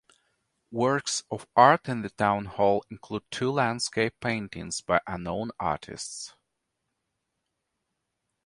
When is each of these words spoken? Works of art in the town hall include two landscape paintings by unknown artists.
Works 0.71 1.21
of 1.29 1.45
art 1.55 1.87
in 1.87 2.01
the 2.01 2.09
town 2.09 2.45
hall 2.45 2.83
include 2.89 3.21
two 3.29 3.51
landscape 3.51 4.15
paintings 4.19 4.81
by 4.81 4.99
unknown 5.05 5.51
artists. 5.59 6.33